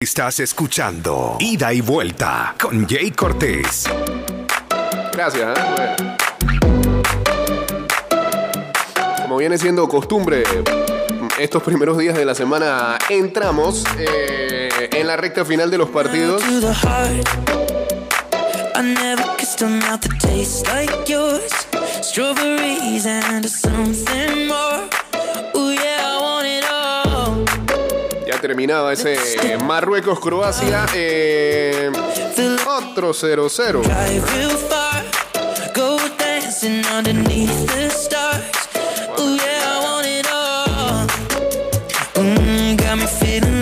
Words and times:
Estás 0.00 0.38
escuchando 0.38 1.38
Ida 1.40 1.72
y 1.72 1.80
Vuelta 1.80 2.54
con 2.60 2.86
Jay 2.86 3.10
Cortés. 3.10 3.82
Gracias. 5.12 5.58
¿eh? 5.58 5.62
Bueno. 5.74 6.16
Como 9.22 9.38
viene 9.38 9.58
siendo 9.58 9.88
costumbre, 9.88 10.44
estos 11.40 11.64
primeros 11.64 11.98
días 11.98 12.16
de 12.16 12.24
la 12.24 12.36
semana 12.36 12.96
entramos 13.08 13.82
eh, 13.98 14.88
en 14.92 15.04
la 15.04 15.16
recta 15.16 15.44
final 15.44 15.68
de 15.68 15.78
los 15.78 15.88
partidos. 15.88 16.44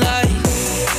Like 0.01 0.31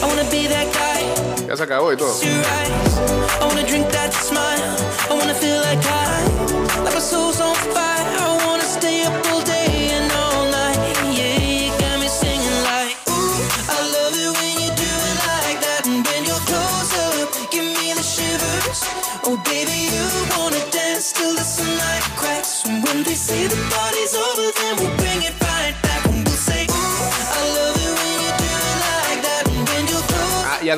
I 0.02 0.06
wanna 0.08 0.30
be 0.30 0.48
that 0.48 0.68
guy. 0.74 1.48
Ya 1.48 1.56
se 1.56 1.64
acabó 1.64 1.92
y 1.92 1.98
todo. 1.98 2.14
I 2.22 3.46
wanna 3.46 3.64
drink 3.64 3.88
that 3.92 4.14
smile. 4.14 4.78
I 5.10 5.14
wanna 5.14 5.34
feel 5.34 5.60
like 5.62 5.84
I, 5.86 6.84
like 6.84 6.94
my 6.94 7.00
soul's 7.00 7.40
on 7.42 7.56
fire. 7.74 8.07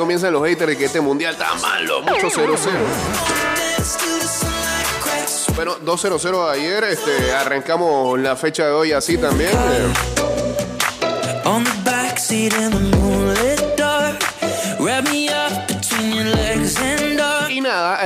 Comienzan 0.10 0.34
los 0.34 0.44
haters 0.44 0.70
de 0.72 0.76
que 0.76 0.86
este 0.86 1.00
mundial 1.02 1.34
está 1.34 1.54
malo. 1.62 2.02
Mucho 2.02 2.32
0-0. 2.32 2.58
dance 2.58 3.96
till 4.00 4.18
the 4.20 4.26
sunlight 4.26 5.04
cracks. 5.04 5.46
Bueno, 5.56 5.78
2-0-0 5.86 6.50
ayer. 6.50 6.84
Este, 6.86 7.32
arrancamos 7.32 8.20
la 8.20 8.36
fecha 8.36 8.66
de 8.66 8.72
hoy 8.72 8.92
así 8.92 9.20
también. 9.20 9.52
eh. 9.52 9.94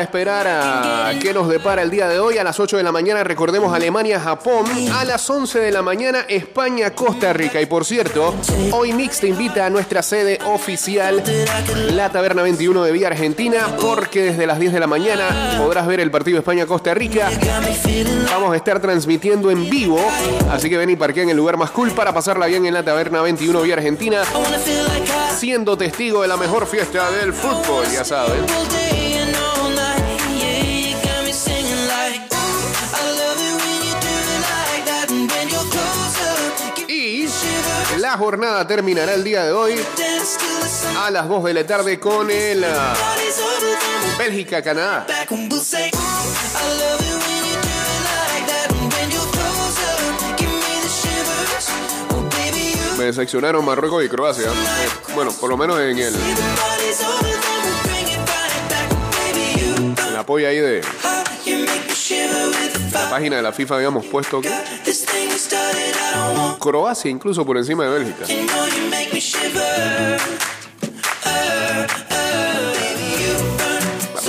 Esperar 0.04 0.48
a 0.48 1.14
qué 1.20 1.34
nos 1.34 1.48
depara 1.48 1.82
el 1.82 1.90
día 1.90 2.08
de 2.08 2.20
hoy. 2.20 2.38
A 2.38 2.44
las 2.44 2.60
8 2.60 2.78
de 2.78 2.84
la 2.84 2.92
mañana 2.92 3.24
recordemos 3.24 3.74
Alemania-Japón. 3.74 4.66
A 4.94 5.06
las 5.06 5.30
11 5.30 5.60
de 5.60 5.72
la 5.72 5.82
mañana 5.82 6.26
España-Costa 6.28 7.34
Rica. 7.34 7.62
Y 7.62 7.66
por 7.66 7.86
cierto, 7.86 8.36
hoy 8.72 8.94
Mix 8.94 9.20
te 9.20 9.28
invita 9.28 9.66
a 9.66 9.70
nuestra 9.70 10.04
sede 10.04 10.40
oficial, 10.46 11.24
la 11.92 12.10
Taberna 12.10 12.44
21 12.44 12.84
de 12.84 12.92
Vía 12.92 13.08
Argentina, 13.08 13.76
porque 13.80 14.24
desde 14.24 14.46
las 14.46 14.60
10 14.60 14.74
de 14.74 14.80
la 14.80 14.88
mañana 14.88 15.58
podrás 15.58 15.88
ver 15.88 16.00
el 16.00 16.12
partido 16.12 16.38
España-Costa 16.38 16.94
Rica. 16.94 17.32
Vamos 18.30 18.54
a 18.54 18.56
estar 18.56 18.80
transmitiendo 18.80 19.50
en 19.52 19.70
vivo, 19.70 20.00
así 20.52 20.70
que 20.70 20.78
ven 20.78 20.90
y 20.90 20.96
parquea 20.96 21.24
en 21.24 21.30
el 21.30 21.38
lugar 21.38 21.58
más 21.58 21.72
cool 21.72 21.92
para 21.92 22.14
pasarla 22.14 22.46
bien 22.48 22.66
en 22.66 22.74
la 22.74 22.84
Taberna 22.84 23.22
21 23.22 23.62
Vía 23.62 23.76
Argentina, 23.76 24.24
siendo 25.38 25.78
testigo 25.78 26.22
de 26.22 26.28
la 26.28 26.38
mejor 26.38 26.68
fiesta 26.68 27.10
del 27.12 27.34
fútbol, 27.34 27.86
ya 27.92 28.04
saben. 28.04 28.44
Jornada 38.18 38.68
terminará 38.68 39.14
el 39.14 39.24
día 39.24 39.46
de 39.46 39.52
hoy 39.52 39.76
a 40.98 41.12
las 41.12 41.28
2 41.28 41.44
de 41.44 41.54
la 41.54 41.66
tarde 41.66 42.00
con 42.00 42.30
el 42.30 42.64
ah, 42.64 42.94
Bélgica-Canadá. 44.18 45.06
me 52.98 53.06
decepcionaron 53.06 53.66
Marruecos 53.66 54.06
y 54.06 54.08
Croacia. 54.08 54.46
Eh, 54.46 54.90
bueno, 55.16 55.32
por 55.34 55.50
lo 55.50 55.58
menos 55.58 55.80
en 55.80 55.98
el, 55.98 56.14
you 56.14 56.20
el 60.14 60.20
apoyo 60.20 60.48
ahí 60.48 60.60
de 60.60 60.82
la 62.94 63.10
página 63.10 63.38
de 63.38 63.42
la 63.42 63.52
FIFA 63.52 63.76
habíamos 63.76 64.06
puesto 64.06 64.42
que 64.42 64.50
Croacia 66.64 67.12
incluso 67.12 67.46
por 67.46 67.58
encima 67.58 67.84
de 67.84 67.90
Bélgica. 67.90 68.26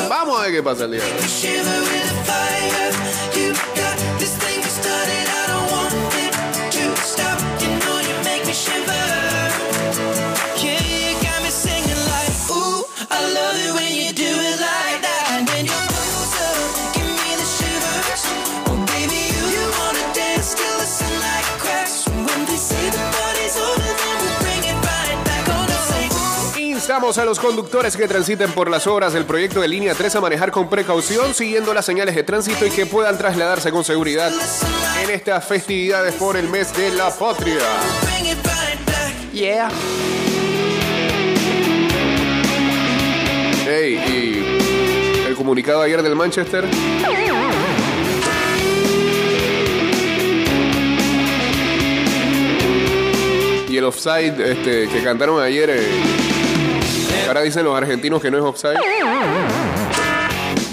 Vamos 0.09 0.41
a 0.41 0.43
ver 0.43 0.53
qué 0.53 0.63
pasa 0.65 0.85
el 0.87 0.91
día 0.91 2.14
a 27.05 27.25
los 27.27 27.39
conductores 27.39 27.99
que 27.99 28.09
transiten 28.09 28.51
por 28.53 28.71
las 28.71 28.87
obras 28.87 29.13
del 29.13 29.27
proyecto 29.27 29.61
de 29.61 29.69
línea 29.69 29.95
3 29.95 30.17
a 30.17 30.21
manejar 30.23 30.51
con 30.51 30.71
precaución, 30.71 31.35
siguiendo 31.35 31.75
las 31.75 31.85
señales 31.85 32.15
de 32.15 32.23
tránsito 32.23 32.65
y 32.65 32.71
que 32.71 32.87
puedan 32.87 33.19
trasladarse 33.19 33.71
con 33.71 33.85
seguridad 33.85 34.33
en 35.03 35.11
estas 35.11 35.45
festividades 35.45 36.15
por 36.15 36.35
el 36.39 36.49
mes 36.49 36.75
de 36.75 36.93
la 36.93 37.11
patria. 37.11 37.59
Yeah. 39.35 39.69
Hey, 43.67 44.01
y 44.09 45.29
el 45.29 45.37
comunicado 45.37 45.83
ayer 45.83 46.03
del 46.03 46.17
Manchester. 46.17 46.67
Y 53.69 53.77
el 53.77 53.85
offside 53.85 54.41
este, 54.41 54.89
que 54.89 55.03
cantaron 55.05 55.43
ayer. 55.43 55.69
eh, 55.69 56.24
ahora 57.27 57.43
dicen 57.43 57.65
los 57.65 57.77
argentinos 57.77 58.21
que 58.21 58.31
no 58.31 58.39
es 58.39 58.45
offside. 58.45 58.77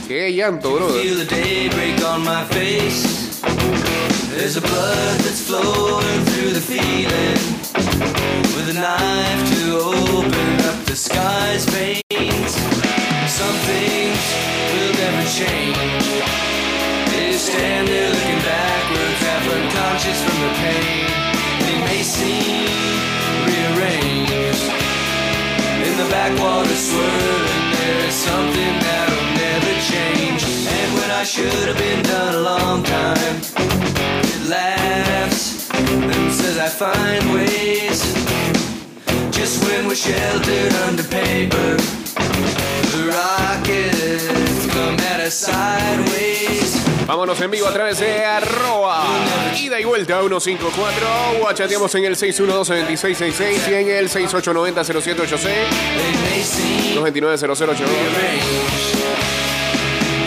Qué 0.08 0.34
llanto, 0.34 0.74
brother. 0.74 1.02
Feel 1.02 1.18
the 1.18 1.26
daybreak 1.26 2.04
on 2.04 2.24
my 2.24 2.44
face. 2.50 3.42
There's 4.36 4.58
a 4.58 4.62
blood 4.62 5.20
that's 5.20 5.42
flowing 5.42 6.26
through 6.26 6.52
the 6.52 6.62
feeling. 6.62 7.40
With 8.56 8.70
a 8.70 8.74
knife 8.74 9.44
to 9.56 9.78
open 9.80 10.60
up 10.68 10.84
the 10.86 10.96
sky's 10.96 11.66
veins. 11.66 12.52
Some 13.32 13.58
things 13.70 14.24
will 14.74 14.94
never 15.00 15.24
change. 15.30 16.06
They 17.12 17.34
stand 17.34 17.88
there 17.88 18.10
looking 18.10 18.42
backwards, 18.44 19.20
half 19.24 19.48
unconscious 19.48 20.20
from 20.24 20.38
the 20.42 20.52
pain. 20.60 21.08
They 21.66 21.78
may 21.86 22.04
seem 22.04 22.68
rearranged. 23.48 24.51
The 26.02 26.10
backwater 26.10 26.76
swirling, 26.76 27.72
there 27.74 28.08
is 28.08 28.16
something 28.16 28.74
that'll 28.80 29.28
never 29.38 29.74
change. 29.86 30.42
And 30.68 30.94
when 30.96 31.12
I 31.12 31.24
should 31.24 31.68
have 31.70 31.78
been 31.78 32.02
done 32.02 32.34
a 32.34 32.40
long 32.42 32.82
time, 32.82 33.36
it 34.34 34.50
laughs 34.50 35.70
and 35.72 36.34
says 36.34 36.58
I 36.58 36.70
find 36.70 37.32
ways. 37.32 38.02
Just 39.30 39.64
when 39.64 39.88
we're 39.88 39.94
sheltered 39.94 40.74
under 40.88 41.04
paper, 41.04 41.78
the 42.94 43.04
rockets 43.14 44.74
come 44.74 44.96
at 45.12 45.20
us 45.20 45.36
sideways. 45.36 46.81
Vámonos 47.12 47.42
en 47.42 47.52
vivo 47.52 47.68
a 47.68 47.74
través 47.74 48.00
de 48.00 48.24
arroba 48.24 49.04
ida 49.60 49.78
y 49.82 49.84
vuelta 49.84 50.22
154 50.22 51.08
o 51.44 51.52
chateamos 51.52 51.94
en 51.96 52.06
el 52.06 52.16
612-2666 52.16 53.70
y 53.70 53.74
en 53.74 53.90
el 53.90 54.10
6890-0786 54.10 55.42
They 55.42 55.60
may 56.24 56.42
seem 56.42 56.96
229-0082 57.04 57.68
rearranged. 57.68 58.96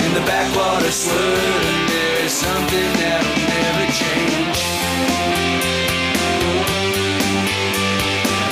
In 0.04 0.12
the 0.12 0.20
backwater 0.30 0.92
swirling, 0.92 1.86
there 1.86 2.26
is 2.26 2.32
something 2.32 2.92
that'll 2.98 3.32
never 3.48 3.86
change. 3.90 4.58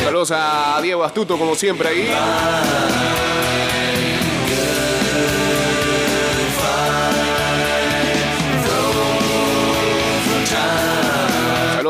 Saludos 0.02 0.29
Saludos 0.29 0.31
a 0.31 0.81
Diego 0.81 1.05
Astuto, 1.05 1.37
como 1.37 1.55
siempre 1.55 1.90
ahí. 1.90 2.08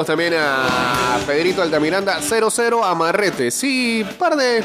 También 0.04 0.34
a 0.36 1.18
Pedrito 1.26 1.62
Altamiranda 1.62 2.20
00 2.20 2.84
Amarrete. 2.84 3.50
Sí, 3.50 4.04
par 4.18 4.36
de. 4.36 4.62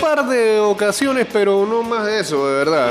Par 0.00 0.26
de 0.28 0.58
ocasiones, 0.58 1.26
pero 1.32 1.66
no 1.66 1.82
más 1.82 2.06
de 2.06 2.20
eso, 2.20 2.46
de 2.46 2.56
verdad. 2.56 2.90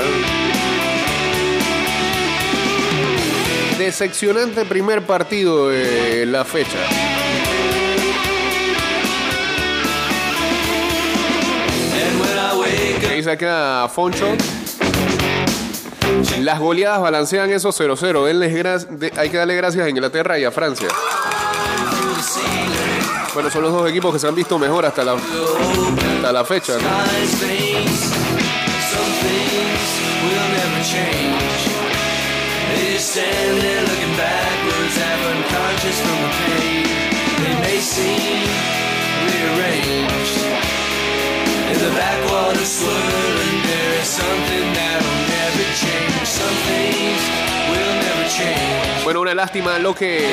Decepcionante 3.78 4.64
primer 4.64 5.02
partido 5.02 5.68
de 5.68 6.26
la 6.26 6.44
fecha. 6.44 6.78
Dice 13.14 13.30
acá 13.30 13.88
Foncho. 13.88 14.36
Las 16.40 16.58
goleadas 16.58 17.00
balancean 17.00 17.50
esos 17.50 17.74
0-0. 17.78 18.24
Denles 18.24 18.52
gra- 18.52 18.86
de- 18.88 19.12
Hay 19.16 19.30
que 19.30 19.36
darle 19.38 19.54
gracias 19.56 19.86
a 19.86 19.88
Inglaterra 19.90 20.38
y 20.38 20.44
a 20.44 20.50
Francia. 20.50 20.88
Bueno, 23.34 23.50
son 23.50 23.62
los 23.62 23.72
dos 23.72 23.88
equipos 23.90 24.12
que 24.12 24.18
se 24.20 24.28
han 24.28 24.34
visto 24.34 24.58
mejor 24.58 24.84
hasta 24.86 25.02
la, 25.04 25.12
hasta 25.14 26.32
la 26.32 26.44
fecha. 26.44 26.74
¿no? 26.74 26.80
Bueno, 49.04 49.20
una 49.20 49.34
lástima 49.34 49.78
lo 49.78 49.94
que 49.94 50.26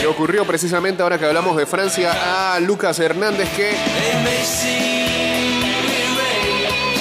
le 0.00 0.06
ocurrió 0.06 0.44
precisamente 0.44 1.02
ahora 1.02 1.18
que 1.18 1.24
hablamos 1.24 1.56
de 1.56 1.64
Francia 1.64 2.54
a 2.54 2.60
Lucas 2.60 3.00
Hernández 3.00 3.48
que 3.56 3.74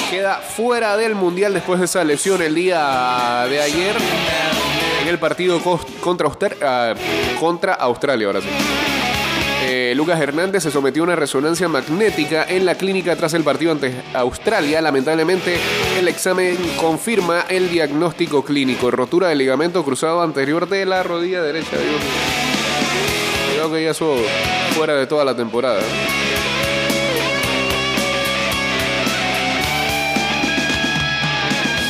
queda 0.10 0.36
fuera 0.38 0.96
del 0.96 1.16
Mundial 1.16 1.54
después 1.54 1.80
de 1.80 1.86
esa 1.86 2.06
lesión 2.06 2.42
el 2.42 2.56
día 2.56 3.46
de 3.50 3.62
ayer 3.62 3.96
en 5.02 5.08
el 5.10 5.20
partido 5.20 5.60
contra, 6.00 6.30
ah, 6.64 6.94
contra 7.40 7.74
Australia. 7.74 8.28
Ahora 8.28 8.40
sí. 8.40 8.48
Eh, 9.70 9.94
Lucas 9.96 10.18
Hernández 10.22 10.64
se 10.64 10.72
sometió 10.72 11.04
a 11.04 11.06
una 11.06 11.16
resonancia 11.18 11.68
magnética 11.68 12.46
en 12.48 12.66
la 12.66 12.76
clínica 12.76 13.18
tras 13.18 13.34
el 13.34 13.44
partido 13.44 13.74
ante 13.74 13.94
Australia. 14.14 14.82
Lamentablemente, 14.82 15.58
el 16.00 16.08
examen 16.08 16.58
confirma 16.80 17.42
el 17.50 17.70
diagnóstico 17.70 18.46
clínico: 18.46 18.92
rotura 18.92 19.28
del 19.28 19.40
ligamento 19.40 19.84
cruzado 19.84 20.22
anterior 20.22 20.70
de 20.70 20.86
la 20.86 21.04
rodilla 21.04 21.42
derecha. 21.42 21.76
Creo 23.56 23.70
que 23.74 23.84
ya 23.84 23.92
eso 23.92 24.16
fuera 24.72 24.96
de 24.96 25.06
toda 25.06 25.26
la 25.26 25.36
temporada. 25.36 25.82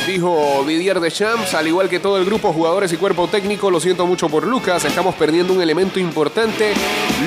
Dijo 0.08 0.64
Didier 0.66 1.00
Deschamps, 1.00 1.52
al 1.52 1.68
igual 1.68 1.90
que 1.90 2.00
todo 2.00 2.16
el 2.16 2.24
grupo, 2.24 2.50
jugadores 2.50 2.90
y 2.94 2.96
cuerpo 2.96 3.28
técnico, 3.28 3.70
lo 3.70 3.78
siento 3.78 4.06
mucho 4.06 4.30
por 4.30 4.46
Lucas, 4.46 4.82
estamos 4.86 5.14
perdiendo 5.14 5.52
un 5.52 5.60
elemento 5.60 6.00
importante. 6.00 6.72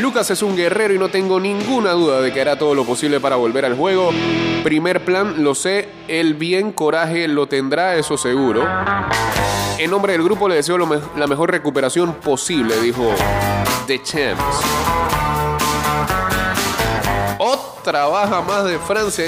Lucas 0.01 0.31
es 0.31 0.41
un 0.41 0.55
guerrero 0.55 0.95
y 0.95 0.97
no 0.97 1.09
tengo 1.09 1.39
ninguna 1.39 1.91
duda 1.91 2.21
de 2.21 2.33
que 2.33 2.41
hará 2.41 2.57
todo 2.57 2.73
lo 2.73 2.83
posible 2.83 3.19
para 3.19 3.35
volver 3.35 3.65
al 3.65 3.77
juego. 3.77 4.09
Primer 4.63 5.05
plan, 5.05 5.43
lo 5.43 5.53
sé, 5.53 5.89
el 6.07 6.33
bien 6.33 6.71
coraje 6.71 7.27
lo 7.27 7.45
tendrá, 7.45 7.97
eso 7.97 8.17
seguro. 8.17 8.67
En 9.77 9.91
nombre 9.91 10.13
del 10.13 10.23
grupo 10.23 10.49
le 10.49 10.55
deseo 10.55 10.79
la 10.79 11.27
mejor 11.27 11.51
recuperación 11.51 12.15
posible, 12.15 12.81
dijo 12.81 13.13
Deschamps. 13.85 14.41
Otra 17.37 18.07
baja 18.07 18.41
más 18.41 18.65
de 18.65 18.79
Francia. 18.79 19.25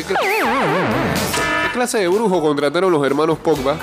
¿Qué, 1.74 1.80
qué 1.80 1.80
clase 1.80 1.98
de 1.98 2.08
brujo 2.08 2.40
contrataron 2.40 2.92
los 2.92 3.04
hermanos 3.04 3.40
Pogba? 3.40 3.78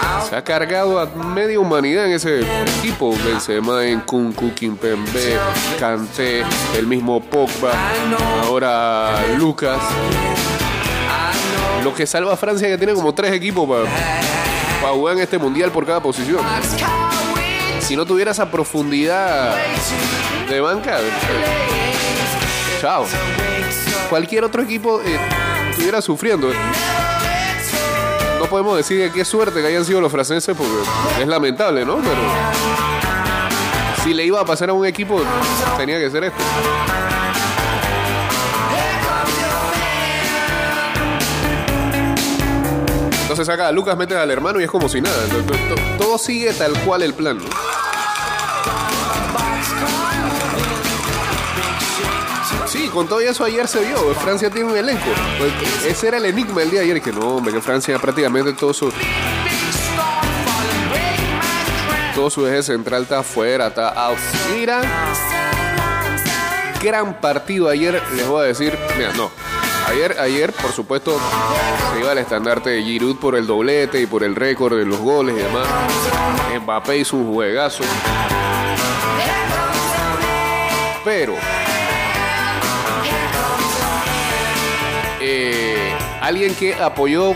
¿Ah? 0.00 0.24
Se 0.28 0.34
ha 0.34 0.42
cargado 0.42 0.98
a 0.98 1.06
media 1.06 1.60
humanidad 1.60 2.06
en 2.06 2.12
ese 2.12 2.40
equipo. 2.78 3.14
Benzema, 3.24 3.86
en 3.86 4.00
Kunku, 4.00 4.52
Kimpembe, 4.52 5.38
Kanté, 5.78 6.42
el 6.76 6.86
mismo 6.88 7.20
Pogba, 7.20 7.72
ahora 8.42 9.24
Lucas. 9.38 9.80
Lo 11.84 11.94
que 11.94 12.06
salva 12.06 12.32
a 12.32 12.36
Francia 12.36 12.66
que 12.68 12.78
tiene 12.78 12.94
como 12.94 13.14
tres 13.14 13.32
equipos 13.32 13.68
para 14.80 14.92
jugar 14.92 15.16
en 15.16 15.22
este 15.22 15.38
mundial 15.38 15.70
por 15.70 15.86
cada 15.86 16.02
posición. 16.02 16.40
Si 17.80 17.94
no 17.94 18.04
tuviera 18.06 18.32
esa 18.32 18.50
profundidad 18.50 19.56
de 20.48 20.60
banca, 20.60 20.98
chao. 22.82 23.06
Cualquier 24.10 24.42
otro 24.44 24.60
equipo 24.60 25.00
eh, 25.02 25.16
estuviera 25.70 26.02
sufriendo. 26.02 26.50
No 28.40 28.46
podemos 28.46 28.76
decir 28.76 28.98
que 29.06 29.12
qué 29.12 29.24
suerte 29.24 29.60
que 29.60 29.68
hayan 29.68 29.84
sido 29.84 30.00
los 30.00 30.10
franceses 30.10 30.56
porque 30.56 30.72
es 31.22 31.28
lamentable, 31.28 31.84
¿no? 31.84 31.98
Pero 31.98 32.20
si 34.02 34.12
le 34.12 34.24
iba 34.24 34.40
a 34.40 34.44
pasar 34.44 34.70
a 34.70 34.72
un 34.72 34.84
equipo, 34.84 35.22
tenía 35.78 36.00
que 36.00 36.10
ser 36.10 36.24
este. 36.24 36.42
Entonces 43.22 43.48
acá 43.48 43.72
Lucas 43.72 43.96
mete 43.96 44.14
al 44.14 44.30
hermano 44.30 44.60
y 44.60 44.64
es 44.64 44.70
como 44.70 44.88
si 44.88 45.00
nada. 45.00 45.16
To- 45.28 45.42
to- 45.42 45.74
to- 45.74 45.82
Todo 46.04 46.18
sigue 46.18 46.52
tal 46.52 46.72
cual 46.84 47.02
el 47.02 47.14
plan. 47.14 47.38
Con 52.92 53.08
todo 53.08 53.20
eso 53.20 53.44
ayer 53.44 53.66
se 53.66 53.80
vio. 53.80 53.96
Francia 54.14 54.50
tiene 54.50 54.70
un 54.70 54.76
elenco. 54.76 55.06
Pues, 55.38 55.52
ese 55.86 56.08
era 56.08 56.18
el 56.18 56.26
enigma 56.26 56.60
del 56.60 56.70
día 56.70 56.80
de 56.80 56.86
ayer. 56.86 57.02
Que 57.02 57.12
no, 57.12 57.36
hombre, 57.36 57.52
que 57.52 57.60
Francia 57.60 57.98
prácticamente 57.98 58.52
todo 58.52 58.72
su. 58.72 58.92
Todo 62.14 62.30
su 62.30 62.46
eje 62.46 62.62
central 62.62 63.02
está 63.02 63.20
afuera, 63.20 63.68
está 63.68 63.88
out. 63.88 64.18
Gran 66.82 67.20
partido 67.20 67.68
ayer, 67.68 68.02
les 68.14 68.26
voy 68.26 68.42
a 68.42 68.46
decir. 68.48 68.78
Mira, 68.96 69.12
no. 69.14 69.30
Ayer, 69.88 70.16
ayer, 70.20 70.52
por 70.52 70.72
supuesto, 70.72 71.18
se 71.92 72.00
iba 72.00 72.12
al 72.12 72.18
estandarte 72.18 72.70
de 72.70 72.82
Giroud 72.82 73.16
por 73.16 73.34
el 73.34 73.46
doblete 73.46 74.00
y 74.00 74.06
por 74.06 74.22
el 74.22 74.36
récord 74.36 74.76
de 74.76 74.84
los 74.84 74.98
goles 74.98 75.36
y 75.36 75.42
demás. 75.42 75.66
Mbappé 76.62 76.98
hizo 76.98 77.16
un 77.16 77.32
juegazo. 77.32 77.82
Pero 81.04 81.34
alguien 86.22 86.54
que 86.54 86.74
apoyó 86.74 87.34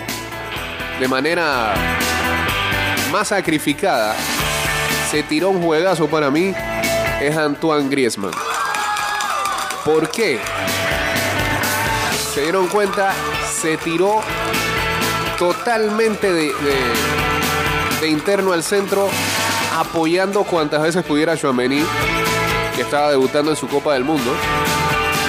de 1.00 1.08
manera 1.08 1.74
más 3.10 3.28
sacrificada, 3.28 4.14
se 5.10 5.22
tiró 5.24 5.50
un 5.50 5.62
juegazo 5.62 6.06
para 6.06 6.30
mí, 6.30 6.54
es 7.20 7.36
Antoine 7.36 7.90
Griezmann. 7.90 8.30
¿Por 9.84 10.08
qué? 10.10 10.38
Se 12.32 12.42
dieron 12.42 12.68
cuenta, 12.68 13.12
se 13.60 13.76
tiró 13.76 14.20
totalmente 15.38 16.32
de, 16.32 16.52
interno 18.08 18.52
al 18.52 18.62
centro, 18.62 19.08
apoyando 19.74 20.44
cuantas 20.44 20.80
veces 20.80 21.04
pudiera 21.04 21.36
Chouameni, 21.36 21.84
que 22.76 22.82
estaba 22.82 23.10
debutando 23.10 23.50
en 23.50 23.56
su 23.56 23.66
Copa 23.66 23.94
del 23.94 24.04
Mundo, 24.04 24.32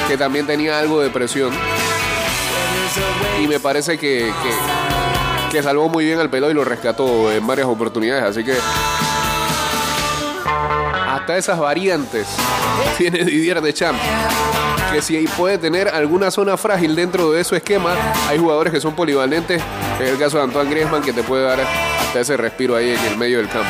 que 0.08 0.16
también 0.16 0.46
tenía 0.46 0.78
algo 0.78 1.02
de 1.02 1.10
presión. 1.10 1.52
Y 3.42 3.48
me 3.48 3.60
parece 3.60 3.98
que, 3.98 4.32
que, 5.52 5.64
salvó 5.64 5.90
muy 5.90 6.06
bien 6.06 6.20
al 6.20 6.30
pelo 6.30 6.52
y 6.52 6.54
lo 6.54 6.64
rescató 6.64 7.32
en 7.32 7.46
varias 7.46 7.68
oportunidades. 7.68 8.24
Así 8.24 8.44
que 8.44 8.56
hasta 11.08 11.38
esas 11.38 11.60
variantes 11.60 12.28
tiene 12.98 13.24
Didier 13.24 13.62
Deschamps. 13.62 14.02
Que 14.92 15.02
si 15.02 15.28
puede 15.28 15.58
tener 15.58 15.90
alguna 15.90 16.32
zona 16.32 16.56
frágil 16.56 16.96
dentro 16.96 17.32
de 17.32 17.44
su 17.44 17.56
esquema, 17.56 17.94
hay 18.28 18.38
jugadores 18.38 18.72
que 18.72 18.80
son 18.80 18.96
polivalentes. 18.96 19.62
Es 20.00 20.10
el 20.10 20.18
caso 20.18 20.38
de 20.38 20.44
Antoine 20.44 20.70
Griezmann 20.70 21.02
que 21.02 21.12
te 21.12 21.24
puede 21.24 21.44
dar 21.44 21.60
hasta 21.60 22.20
ese 22.22 22.38
respiro 22.38 22.76
ahí 22.76 22.92
en 22.92 23.06
el 23.06 23.18
medio 23.18 23.40
del 23.40 23.50
campo. 23.50 23.70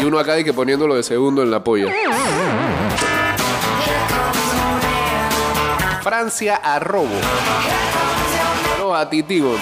Y 0.00 0.04
uno 0.04 0.18
acá 0.18 0.38
y 0.38 0.44
que 0.44 0.52
poniéndolo 0.52 0.94
de 0.94 1.02
segundo 1.02 1.42
en 1.42 1.50
la 1.50 1.64
polla. 1.64 1.92
Francia 6.02 6.56
a 6.56 6.80
robo. 6.80 7.14
No, 8.78 8.94
a 8.94 9.08
Titigo. 9.08 9.56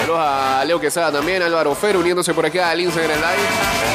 Saludos 0.00 0.20
a 0.20 0.64
Leo 0.64 0.80
Quesada 0.80 1.12
también, 1.12 1.42
Álvaro 1.42 1.74
Fer 1.74 1.96
uniéndose 1.96 2.32
por 2.32 2.46
acá 2.46 2.70
al 2.70 2.80
Instagram 2.80 3.18
Live. 3.18 3.88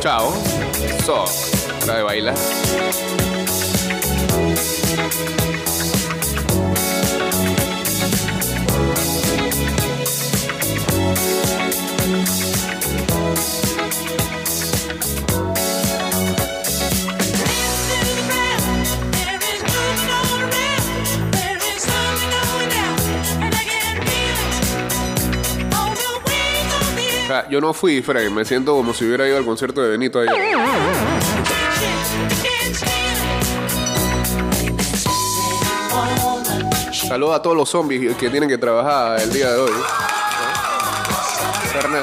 Chao. 0.00 0.51
So, 1.12 1.24
hora 1.82 1.96
de 1.96 2.02
bailar. 2.04 2.34
Yo 27.52 27.60
no 27.60 27.74
fui, 27.74 28.00
Fred. 28.00 28.30
Me 28.30 28.46
siento 28.46 28.74
como 28.74 28.94
si 28.94 29.04
hubiera 29.04 29.28
ido 29.28 29.36
al 29.36 29.44
concierto 29.44 29.82
de 29.82 29.90
Benito 29.90 30.18
ayer. 30.20 30.32
Saludos 36.92 37.36
a 37.36 37.42
todos 37.42 37.54
los 37.54 37.68
zombies 37.68 38.16
que 38.16 38.30
tienen 38.30 38.48
que 38.48 38.56
trabajar 38.56 39.20
el 39.20 39.30
día 39.30 39.50
de 39.52 39.60
hoy. 39.60 39.70
Carne, 41.74 41.98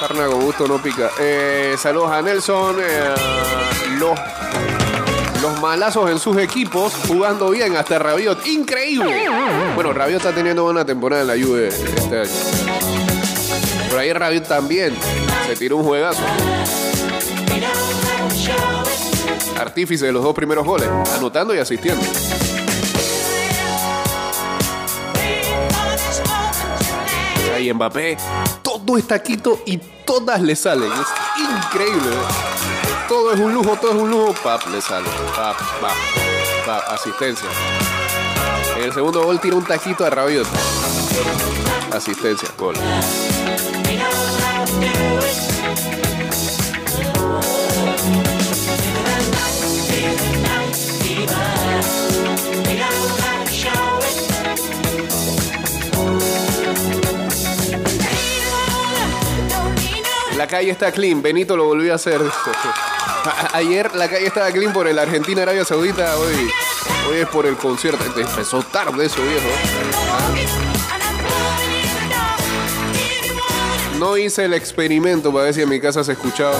carne 0.00 0.26
con 0.28 0.40
gusto 0.40 0.66
no 0.66 0.80
pica. 0.80 1.10
Eh, 1.20 1.74
saludos 1.76 2.10
a 2.10 2.22
Nelson. 2.22 2.76
eh, 2.80 3.14
los, 3.98 4.18
los 5.42 5.60
malazos 5.60 6.10
en 6.10 6.18
sus 6.18 6.38
equipos 6.38 6.94
jugando 7.06 7.50
bien 7.50 7.76
hasta 7.76 7.98
Rabiot. 7.98 8.46
Increíble. 8.46 9.26
Bueno, 9.74 9.92
Rabiot 9.92 10.20
está 10.24 10.34
teniendo 10.34 10.64
buena 10.64 10.86
temporada 10.86 11.20
en 11.20 11.28
la 11.28 11.46
Juve 11.46 11.68
este 11.68 12.20
año. 12.20 12.83
Por 13.94 14.00
ahí 14.00 14.12
Rabiot 14.12 14.48
también 14.48 14.92
se 15.46 15.54
tiró 15.54 15.76
un 15.76 15.84
juegazo. 15.84 16.20
Artífice 19.56 20.06
de 20.06 20.12
los 20.12 20.24
dos 20.24 20.34
primeros 20.34 20.66
goles, 20.66 20.88
anotando 21.16 21.54
y 21.54 21.58
asistiendo. 21.58 22.04
Ahí 27.54 27.72
Mbappé, 27.72 28.16
todo 28.62 28.98
está 28.98 29.22
quito 29.22 29.60
y 29.64 29.76
todas 30.04 30.42
le 30.42 30.56
salen. 30.56 30.90
Es 30.90 31.68
increíble. 31.68 32.10
¿eh? 32.10 33.06
Todo 33.08 33.32
es 33.32 33.38
un 33.38 33.54
lujo, 33.54 33.76
todo 33.76 33.92
es 33.92 33.96
un 33.96 34.10
lujo. 34.10 34.34
Pap, 34.42 34.66
le 34.72 34.80
sale. 34.80 35.06
Pap, 35.36 35.56
pap, 35.80 35.96
pap, 36.66 36.82
asistencia. 36.88 37.48
En 38.76 38.82
el 38.82 38.92
segundo 38.92 39.22
gol 39.22 39.38
tira 39.38 39.54
un 39.54 39.64
taquito 39.64 40.04
a 40.04 40.10
Rabiot. 40.10 40.48
Asistencia, 41.96 42.48
gol. 42.58 42.74
La 60.36 60.48
calle 60.48 60.70
está 60.70 60.90
clean, 60.90 61.22
Benito 61.22 61.56
lo 61.56 61.64
volvió 61.64 61.92
a 61.92 61.94
hacer. 61.94 62.20
Ayer 63.52 63.94
la 63.94 64.08
calle 64.08 64.26
estaba 64.26 64.50
clean 64.50 64.72
por 64.72 64.88
el 64.88 64.98
Argentina-Arabia 64.98 65.64
Saudita, 65.64 66.16
hoy, 66.18 66.50
hoy 67.08 67.18
es 67.18 67.28
por 67.28 67.46
el 67.46 67.56
concierto. 67.56 68.04
Empezó 68.04 68.62
tarde 68.64 69.06
eso, 69.06 69.22
viejo. 69.22 69.48
No 74.04 74.18
hice 74.18 74.44
el 74.44 74.52
experimento 74.52 75.32
para 75.32 75.46
ver 75.46 75.54
si 75.54 75.62
en 75.62 75.68
mi 75.70 75.80
casa 75.80 76.04
se 76.04 76.12
escuchaba. 76.12 76.58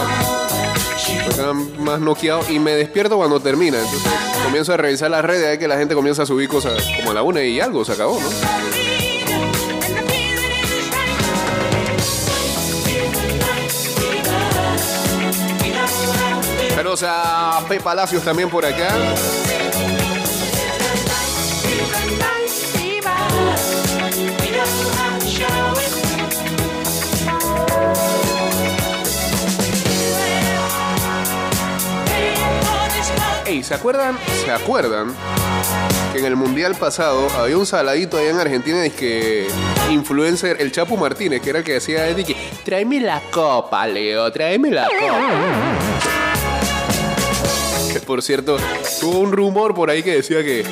Más 1.77 1.99
noqueado 1.99 2.41
y 2.49 2.57
me 2.57 2.71
despierto 2.71 3.17
cuando 3.17 3.39
termina. 3.39 3.77
Entonces 3.77 4.11
comienzo 4.43 4.73
a 4.73 4.77
revisar 4.77 5.11
las 5.11 5.23
redes, 5.23 5.45
hay 5.45 5.59
que 5.59 5.67
la 5.67 5.77
gente 5.77 5.93
comienza 5.93 6.23
a 6.23 6.25
subir 6.25 6.49
cosas 6.49 6.83
como 6.97 7.11
a 7.11 7.13
la 7.13 7.21
una 7.21 7.43
y 7.43 7.59
algo, 7.59 7.85
se 7.85 7.91
acabó, 7.91 8.19
¿no? 8.19 8.27
Saludos 16.73 17.03
a 17.07 17.63
P. 17.69 17.79
Palacios 17.79 18.23
también 18.23 18.49
por 18.49 18.65
acá. 18.65 18.89
¿Se 33.63 33.73
acuerdan? 33.73 34.17
¿Se 34.43 34.51
acuerdan? 34.51 35.13
Que 36.13 36.19
en 36.19 36.25
el 36.25 36.35
mundial 36.35 36.75
pasado 36.75 37.27
había 37.37 37.57
un 37.57 37.65
saladito 37.65 38.17
allá 38.17 38.29
en 38.29 38.39
Argentina, 38.39 38.85
es 38.85 38.93
que 38.93 39.47
influencer, 39.91 40.57
el 40.59 40.71
Chapo 40.71 40.97
Martínez, 40.97 41.41
que 41.41 41.49
era 41.49 41.59
el 41.59 41.65
que 41.65 41.73
decía 41.73 42.03
de 42.03 42.23
que 42.23 42.35
tráeme 42.63 42.99
la 43.01 43.21
copa, 43.31 43.85
Leo, 43.87 44.31
tráeme 44.31 44.71
la 44.71 44.87
copa. 44.87 45.19
Que 47.91 47.99
por 47.99 48.21
cierto, 48.21 48.57
hubo 49.03 49.19
un 49.19 49.31
rumor 49.31 49.73
por 49.73 49.89
ahí 49.89 50.03
que 50.03 50.15
decía 50.15 50.43
que 50.43 50.65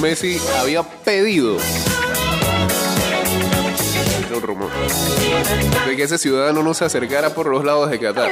Messi 0.00 0.40
había 0.60 0.82
pedido. 0.82 1.56
Un 4.34 4.42
rumor. 4.42 4.70
De 5.86 5.94
que 5.96 6.02
ese 6.04 6.16
ciudadano 6.16 6.62
no 6.62 6.72
se 6.72 6.86
acercara 6.86 7.30
por 7.30 7.48
los 7.48 7.64
lados 7.64 7.90
de 7.90 7.98
Qatar. 7.98 8.30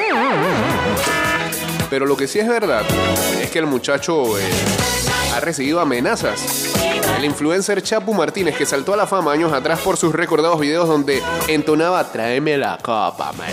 Pero 1.91 2.07
lo 2.07 2.17
que 2.17 2.29
sí 2.29 2.39
es 2.39 2.49
verdad 2.49 2.85
es 3.43 3.51
que 3.51 3.59
el 3.59 3.67
muchacho 3.67 4.39
eh, 4.39 4.43
ha 5.35 5.41
recibido 5.41 5.81
amenazas. 5.81 6.73
El 7.19 7.25
influencer 7.25 7.83
Chapu 7.83 8.15
Martínez, 8.15 8.57
que 8.57 8.65
saltó 8.65 8.95
a 8.95 8.97
la 8.97 9.07
fama 9.07 9.33
años 9.33 9.53
atrás 9.53 9.81
por 9.81 9.97
sus 9.97 10.15
recordados 10.15 10.61
videos 10.61 10.89
donde 10.89 11.21
entonaba 11.49 12.11
Tráeme 12.11 12.57
la 12.57 12.79
copa, 12.79 13.33
man. 13.33 13.51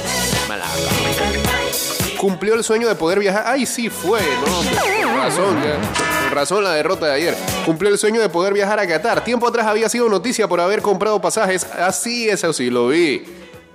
Tráeme 0.47 0.57
la 0.57 0.65
copa". 0.65 2.17
Cumplió 2.17 2.53
el 2.53 2.63
sueño 2.63 2.87
de 2.87 2.95
poder 2.95 3.19
viajar. 3.19 3.43
Ay, 3.47 3.65
sí 3.65 3.89
fue, 3.89 4.21
¿no? 4.21 5.07
Con 5.07 5.17
razón, 5.17 5.61
ya. 5.63 5.79
Con 6.23 6.31
razón 6.31 6.63
la 6.63 6.73
derrota 6.73 7.07
de 7.07 7.13
ayer. 7.13 7.37
Cumplió 7.65 7.91
el 7.91 7.97
sueño 7.97 8.21
de 8.21 8.29
poder 8.29 8.53
viajar 8.53 8.79
a 8.79 8.87
Qatar. 8.87 9.23
Tiempo 9.23 9.47
atrás 9.47 9.67
había 9.67 9.89
sido 9.89 10.09
noticia 10.09 10.47
por 10.47 10.59
haber 10.59 10.81
comprado 10.81 11.19
pasajes. 11.21 11.63
Así, 11.65 12.29
eso 12.29 12.53
sí, 12.53 12.69
lo 12.69 12.87
vi. 12.87 13.23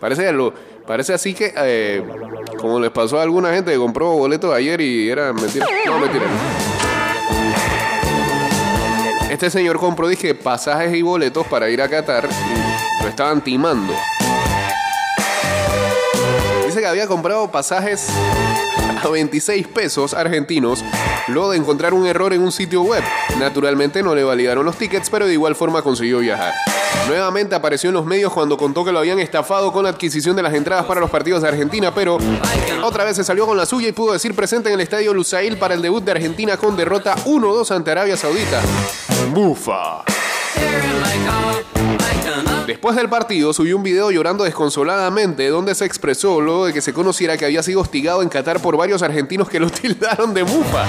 Parece, 0.02 0.32
lo, 0.32 0.52
parece 0.85 1.14
así 1.14 1.32
que, 1.32 1.54
eh, 1.56 2.02
como 2.59 2.80
les 2.80 2.90
pasó 2.90 3.21
a 3.21 3.23
alguna 3.23 3.54
gente 3.54 3.76
compró 3.76 4.14
boletos 4.14 4.52
ayer 4.52 4.80
y 4.80 5.09
era 5.09 5.32
mentira. 5.32 5.64
No, 5.87 6.00
mentira. 6.00 6.25
Este 9.30 9.49
señor 9.49 9.78
compró, 9.78 10.09
dije, 10.09 10.35
pasajes 10.35 10.92
y 10.92 11.02
boletos 11.02 11.47
para 11.47 11.71
ir 11.71 11.80
a 11.80 11.88
Qatar 11.88 12.28
lo 13.00 13.09
estaban 13.09 13.44
timando. 13.44 13.94
Dice 16.66 16.80
que 16.80 16.87
había 16.87 17.06
comprado 17.06 17.49
pasajes 17.52 18.09
a 19.02 19.08
26 19.08 19.68
pesos 19.68 20.14
argentinos 20.14 20.84
luego 21.28 21.50
de 21.50 21.58
encontrar 21.58 21.94
un 21.94 22.06
error 22.06 22.32
en 22.32 22.42
un 22.42 22.52
sitio 22.52 22.82
web. 22.82 23.02
Naturalmente 23.38 24.02
no 24.02 24.14
le 24.14 24.24
validaron 24.24 24.64
los 24.64 24.76
tickets, 24.76 25.10
pero 25.10 25.26
de 25.26 25.32
igual 25.32 25.54
forma 25.54 25.82
consiguió 25.82 26.18
viajar. 26.18 26.52
Nuevamente 27.08 27.54
apareció 27.54 27.88
en 27.88 27.94
los 27.94 28.06
medios 28.06 28.32
cuando 28.32 28.56
contó 28.56 28.84
que 28.84 28.92
lo 28.92 29.00
habían 29.00 29.18
estafado 29.18 29.72
con 29.72 29.84
la 29.84 29.90
adquisición 29.90 30.36
de 30.36 30.42
las 30.42 30.54
entradas 30.54 30.84
para 30.86 31.00
los 31.00 31.10
partidos 31.10 31.42
de 31.42 31.48
Argentina, 31.48 31.92
pero 31.94 32.18
otra 32.82 33.04
vez 33.04 33.16
se 33.16 33.24
salió 33.24 33.46
con 33.46 33.56
la 33.56 33.66
suya 33.66 33.88
y 33.88 33.92
pudo 33.92 34.12
decir 34.12 34.34
presente 34.34 34.68
en 34.68 34.74
el 34.74 34.80
estadio 34.80 35.12
Lusail 35.12 35.56
para 35.58 35.74
el 35.74 35.82
debut 35.82 36.04
de 36.04 36.12
Argentina 36.12 36.56
con 36.56 36.76
derrota 36.76 37.16
1-2 37.24 37.70
ante 37.74 37.90
Arabia 37.90 38.16
Saudita. 38.16 38.60
Bufa. 39.32 40.04
Después 42.66 42.96
del 42.96 43.08
partido 43.08 43.52
subió 43.52 43.76
un 43.76 43.82
video 43.82 44.11
llorando 44.11 44.44
desconsoladamente 44.44 45.49
donde 45.49 45.75
se 45.75 45.84
expresó 45.84 46.40
luego 46.40 46.66
de 46.66 46.72
que 46.72 46.80
se 46.80 46.92
conociera 46.92 47.37
que 47.37 47.44
había 47.44 47.62
sido 47.62 47.80
hostigado 47.80 48.22
en 48.22 48.28
Qatar 48.28 48.61
por 48.61 48.76
varios 48.76 49.02
argentinos 49.02 49.49
que 49.49 49.61
lo 49.61 49.70
tildaron 49.70 50.32
de 50.32 50.44
mufa. 50.44 50.87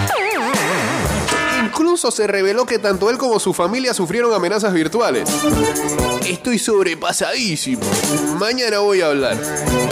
Incluso 1.75 2.12
se 2.12 2.27
reveló 2.27 2.68
que 2.68 2.77
tanto 2.77 3.10
él 3.10 3.18
como 3.18 3.39
su 3.39 3.51
familia 3.51 3.96
sufrieron 3.96 4.32
amenazas 4.32 4.72
virtuales. 4.74 5.27
Estoy 6.24 6.60
sobrepasadísimo. 6.60 7.82
Mañana 8.38 8.77
voy 8.77 9.01
a 9.01 9.08
hablar. 9.08 9.36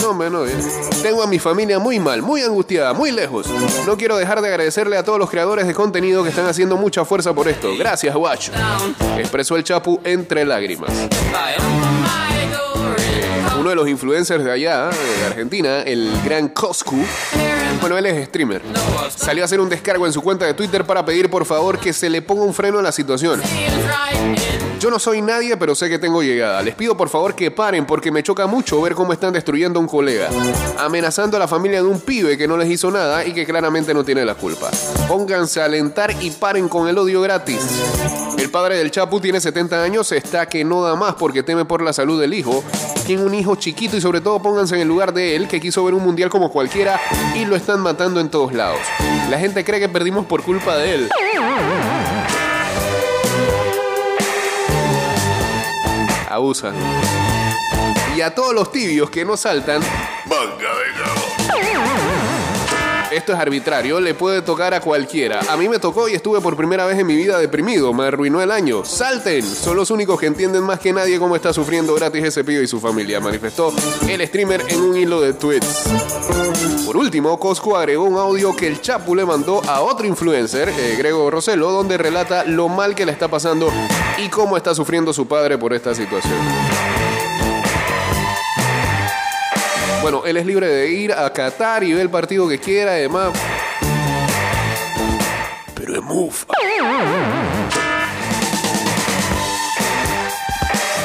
No, 0.00 0.14
no. 0.30 0.46
eh. 0.46 0.54
Tengo 1.02 1.24
a 1.24 1.26
mi 1.26 1.40
familia 1.40 1.80
muy 1.80 1.98
mal, 1.98 2.22
muy 2.22 2.42
angustiada, 2.42 2.92
muy 2.92 3.10
lejos. 3.10 3.48
No 3.84 3.96
quiero 3.96 4.16
dejar 4.16 4.40
de 4.42 4.48
agradecerle 4.48 4.96
a 4.96 5.02
todos 5.02 5.18
los 5.18 5.28
creadores 5.28 5.66
de 5.66 5.74
contenido 5.74 6.22
que 6.22 6.28
están 6.28 6.46
haciendo 6.46 6.76
mucha 6.76 7.04
fuerza 7.04 7.34
por 7.34 7.48
esto. 7.48 7.72
Gracias, 7.76 8.14
guacho. 8.14 8.52
Expresó 9.18 9.56
el 9.56 9.64
Chapu 9.64 10.00
entre 10.04 10.44
lágrimas. 10.44 10.92
Uno 13.62 13.70
de 13.70 13.76
los 13.76 13.88
influencers 13.88 14.42
de 14.42 14.50
allá, 14.50 14.90
de 14.90 15.24
Argentina, 15.24 15.82
el 15.82 16.10
gran 16.24 16.48
Coscu, 16.48 16.96
bueno, 17.80 17.96
él 17.96 18.06
es 18.06 18.26
streamer, 18.26 18.60
salió 19.14 19.44
a 19.44 19.46
hacer 19.46 19.60
un 19.60 19.68
descargo 19.68 20.04
en 20.04 20.12
su 20.12 20.20
cuenta 20.20 20.44
de 20.44 20.54
Twitter 20.54 20.84
para 20.84 21.04
pedir 21.04 21.30
por 21.30 21.44
favor 21.44 21.78
que 21.78 21.92
se 21.92 22.10
le 22.10 22.22
ponga 22.22 22.42
un 22.42 22.54
freno 22.54 22.80
a 22.80 22.82
la 22.82 22.90
situación. 22.90 23.40
Yo 24.82 24.90
no 24.90 24.98
soy 24.98 25.22
nadie, 25.22 25.56
pero 25.56 25.76
sé 25.76 25.88
que 25.88 26.00
tengo 26.00 26.24
llegada. 26.24 26.60
Les 26.60 26.74
pido 26.74 26.96
por 26.96 27.08
favor 27.08 27.36
que 27.36 27.52
paren 27.52 27.86
porque 27.86 28.10
me 28.10 28.24
choca 28.24 28.48
mucho 28.48 28.82
ver 28.82 28.96
cómo 28.96 29.12
están 29.12 29.32
destruyendo 29.32 29.78
a 29.78 29.80
un 29.80 29.86
colega, 29.86 30.28
amenazando 30.76 31.36
a 31.36 31.38
la 31.38 31.46
familia 31.46 31.80
de 31.80 31.86
un 31.86 32.00
pibe 32.00 32.36
que 32.36 32.48
no 32.48 32.56
les 32.56 32.68
hizo 32.68 32.90
nada 32.90 33.24
y 33.24 33.32
que 33.32 33.46
claramente 33.46 33.94
no 33.94 34.02
tiene 34.02 34.24
la 34.24 34.34
culpa. 34.34 34.72
Pónganse 35.06 35.62
a 35.62 35.66
alentar 35.66 36.12
y 36.20 36.30
paren 36.30 36.68
con 36.68 36.88
el 36.88 36.98
odio 36.98 37.20
gratis. 37.20 37.60
El 38.36 38.50
padre 38.50 38.76
del 38.76 38.90
Chapu 38.90 39.20
tiene 39.20 39.40
70 39.40 39.84
años, 39.84 40.10
está 40.10 40.46
que 40.46 40.64
no 40.64 40.82
da 40.82 40.96
más 40.96 41.14
porque 41.14 41.44
teme 41.44 41.64
por 41.64 41.80
la 41.80 41.92
salud 41.92 42.20
del 42.20 42.34
hijo. 42.34 42.64
Tiene 43.06 43.22
un 43.22 43.34
hijo 43.36 43.54
chiquito 43.54 43.96
y 43.96 44.00
sobre 44.00 44.20
todo 44.20 44.42
pónganse 44.42 44.74
en 44.74 44.80
el 44.80 44.88
lugar 44.88 45.12
de 45.12 45.36
él 45.36 45.46
que 45.46 45.60
quiso 45.60 45.84
ver 45.84 45.94
un 45.94 46.02
mundial 46.02 46.28
como 46.28 46.50
cualquiera 46.50 47.00
y 47.36 47.44
lo 47.44 47.54
están 47.54 47.78
matando 47.78 48.18
en 48.18 48.30
todos 48.30 48.52
lados. 48.52 48.80
La 49.30 49.38
gente 49.38 49.64
cree 49.64 49.78
que 49.78 49.88
perdimos 49.88 50.26
por 50.26 50.42
culpa 50.42 50.76
de 50.76 50.94
él. 50.96 51.08
Abusan. 56.32 56.74
Y 58.16 58.22
a 58.22 58.34
todos 58.34 58.54
los 58.54 58.72
tibios 58.72 59.10
que 59.10 59.22
no 59.22 59.36
saltan, 59.36 59.82
de 59.82 61.02
cabo. 61.04 61.21
Esto 63.12 63.34
es 63.34 63.38
arbitrario, 63.38 64.00
le 64.00 64.14
puede 64.14 64.40
tocar 64.40 64.72
a 64.72 64.80
cualquiera. 64.80 65.40
A 65.50 65.56
mí 65.58 65.68
me 65.68 65.78
tocó 65.78 66.08
y 66.08 66.14
estuve 66.14 66.40
por 66.40 66.56
primera 66.56 66.86
vez 66.86 66.98
en 66.98 67.06
mi 67.06 67.14
vida 67.14 67.38
deprimido, 67.38 67.92
me 67.92 68.04
arruinó 68.04 68.40
el 68.40 68.50
año. 68.50 68.86
¡Salten! 68.86 69.42
Son 69.42 69.76
los 69.76 69.90
únicos 69.90 70.18
que 70.18 70.26
entienden 70.26 70.62
más 70.62 70.80
que 70.80 70.94
nadie 70.94 71.18
cómo 71.18 71.36
está 71.36 71.52
sufriendo 71.52 71.94
gratis 71.94 72.24
ese 72.24 72.42
y 72.52 72.66
su 72.66 72.80
familia, 72.80 73.20
manifestó 73.20 73.72
el 74.08 74.26
streamer 74.26 74.64
en 74.68 74.80
un 74.80 74.96
hilo 74.96 75.20
de 75.20 75.34
tweets. 75.34 75.84
Por 76.86 76.96
último, 76.96 77.38
Cosco 77.38 77.76
agregó 77.76 78.04
un 78.04 78.16
audio 78.16 78.56
que 78.56 78.66
el 78.66 78.80
Chapu 78.80 79.14
le 79.14 79.24
mandó 79.24 79.62
a 79.68 79.82
otro 79.82 80.06
influencer, 80.06 80.70
eh, 80.70 80.94
Grego 80.96 81.30
Roselo, 81.30 81.70
donde 81.70 81.98
relata 81.98 82.44
lo 82.44 82.68
mal 82.68 82.94
que 82.94 83.04
le 83.04 83.12
está 83.12 83.28
pasando 83.28 83.70
y 84.18 84.28
cómo 84.28 84.56
está 84.56 84.74
sufriendo 84.74 85.12
su 85.12 85.26
padre 85.26 85.58
por 85.58 85.72
esta 85.74 85.94
situación. 85.94 86.38
Bueno, 90.02 90.24
él 90.26 90.36
es 90.36 90.44
libre 90.44 90.66
de 90.66 90.90
ir 90.90 91.12
a 91.12 91.32
Qatar 91.32 91.84
y 91.84 91.92
ver 91.92 92.02
el 92.02 92.10
partido 92.10 92.48
que 92.48 92.58
quiera, 92.58 92.90
además. 92.90 93.32
Pero 95.76 95.94
es 95.94 96.02
mufa. 96.02 96.46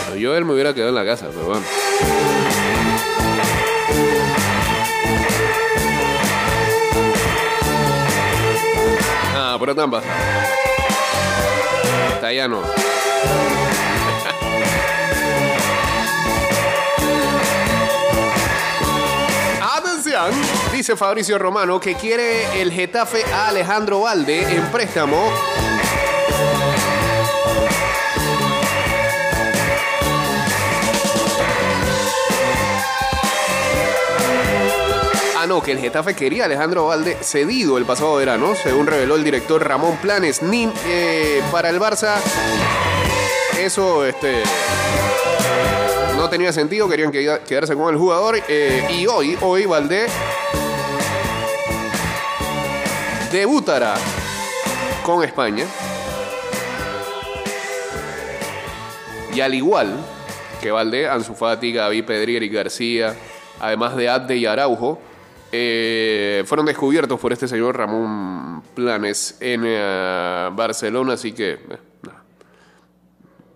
Pero 0.06 0.18
yo 0.18 0.36
él 0.36 0.46
me 0.46 0.54
hubiera 0.54 0.74
quedado 0.74 0.90
en 0.90 0.96
la 0.96 1.06
casa, 1.06 1.28
pero 1.30 1.46
bueno. 1.46 1.62
Ah, 9.36 9.58
por 9.60 9.76
Tampa. 9.76 10.02
Está 12.16 12.32
dice 20.72 20.96
Fabricio 20.96 21.38
Romano 21.38 21.80
que 21.80 21.96
quiere 21.96 22.62
el 22.62 22.72
Getafe 22.72 23.24
a 23.26 23.50
Alejandro 23.50 24.02
Valde 24.02 24.42
en 24.56 24.64
préstamo. 24.72 25.18
Ah, 35.38 35.46
no, 35.48 35.62
que 35.62 35.74
el 35.74 35.80
Getafe 35.80 36.16
quería 36.16 36.44
a 36.44 36.46
Alejandro 36.46 36.88
Valde 36.88 37.18
cedido 37.22 37.78
el 37.78 37.86
pasado 37.86 38.16
verano, 38.16 38.56
según 38.56 38.88
reveló 38.88 39.16
el 39.16 39.24
director 39.24 39.64
Ramón 39.66 39.98
Planes. 39.98 40.42
Nin, 40.42 40.74
eh, 40.86 41.44
para 41.52 41.70
el 41.70 41.80
Barça, 41.80 42.16
eso, 43.60 44.06
este 44.06 44.44
no 46.18 46.30
tenía 46.30 46.52
sentido, 46.52 46.90
querían 46.90 47.12
que- 47.12 47.40
quedarse 47.48 47.76
con 47.76 47.94
el 47.94 47.98
jugador. 48.00 48.36
eh, 48.48 48.88
y 48.92 49.08
hoy, 49.08 49.38
hoy 49.42 49.66
Valdé 49.66 50.08
debutará 53.32 53.96
con 55.04 55.24
España. 55.24 55.66
Y 59.34 59.42
al 59.42 59.54
igual 59.54 59.96
que 60.62 60.72
Valdé, 60.72 61.08
Ansu 61.08 61.36
Fati, 61.36 61.72
Gaby, 61.72 62.02
Pedri, 62.02 62.38
Eric 62.38 62.52
García, 62.54 63.16
además 63.60 63.96
de 63.96 64.10
Abde 64.10 64.38
y 64.38 64.46
Araujo, 64.48 65.00
eh, 65.52 66.44
fueron 66.48 66.66
descubiertos 66.66 67.20
por 67.20 67.32
este 67.32 67.48
señor 67.48 67.78
Ramón 67.78 68.64
Planes 68.74 69.38
en 69.40 69.62
eh, 69.66 70.50
Barcelona, 70.54 71.14
así 71.14 71.32
que... 71.34 71.87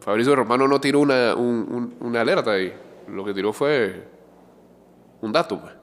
Fabricio 0.01 0.35
Romano 0.35 0.67
no 0.67 0.81
tiró 0.81 0.99
una, 0.99 1.35
un- 1.35 1.67
un- 1.69 2.07
una 2.07 2.21
alerta 2.21 2.51
ahí. 2.51 2.73
Lo 3.07 3.23
que 3.23 3.33
tiró 3.33 3.53
fue 3.53 4.03
un 5.21 5.31
dato. 5.31 5.59
pues. 5.61 5.73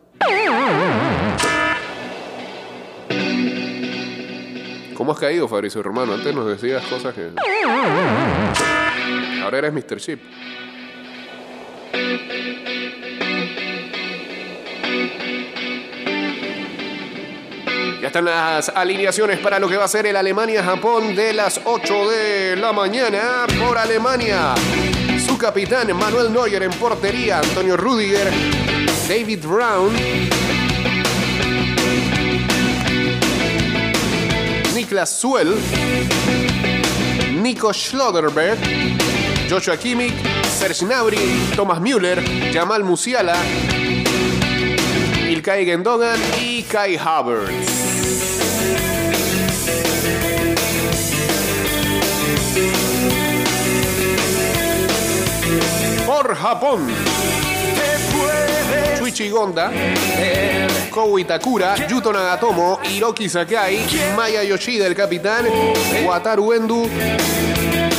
¿Cómo 4.94 5.12
has 5.12 5.18
caído, 5.18 5.46
Fabricio 5.46 5.83
Romano? 5.83 6.14
Antes 6.14 6.35
nos 6.35 6.46
decías 6.46 6.85
cosas 6.87 7.14
que... 7.14 7.31
Ahora 9.42 9.59
eres 9.59 9.72
Mr. 9.72 9.96
Chip. 9.98 10.20
Están 18.09 18.25
las 18.25 18.71
alineaciones 18.71 19.38
para 19.38 19.59
lo 19.59 19.68
que 19.68 19.77
va 19.77 19.85
a 19.85 19.88
ser 19.88 20.07
el 20.07 20.16
Alemania-Japón 20.16 21.14
de 21.14 21.35
las 21.35 21.61
8 21.62 22.09
de 22.09 22.57
la 22.57 22.73
mañana 22.73 23.47
por 23.62 23.77
Alemania. 23.77 24.55
Su 25.27 25.37
capitán 25.37 25.94
Manuel 25.94 26.33
Neuer 26.33 26.62
en 26.62 26.71
portería, 26.71 27.40
Antonio 27.40 27.77
Rudiger, 27.77 28.33
David 29.07 29.44
Brown, 29.44 29.92
Niklas 34.75 35.11
Suel, 35.11 35.55
Nico 37.35 37.75
Schlotterberg, 37.75 38.59
Joshua 39.51 39.77
Kimmich, 39.77 40.14
Serge 40.59 40.87
Gnabry, 40.87 41.18
Thomas 41.55 41.79
Müller, 41.79 42.25
Jamal 42.55 42.85
Musiala, 42.85 43.37
Ilkay 45.29 45.66
Gendogan 45.66 46.18
y 46.40 46.62
Kai 46.62 46.97
Havertz. 46.97 47.88
Por 56.09 56.35
Japón. 56.35 56.88
Shuichi 58.99 59.29
Gonda, 59.29 59.71
Kou 60.90 61.18
Itakura, 61.18 61.77
Yuto 61.87 62.11
Nagatomo, 62.11 62.81
Hiroki 62.83 63.29
Sakai, 63.29 63.85
Maya 64.16 64.42
Yoshida, 64.42 64.87
el 64.87 64.94
capitán, 64.94 65.44
Wataru 66.07 66.55
Endu, 66.55 66.88